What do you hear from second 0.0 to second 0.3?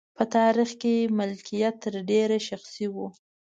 په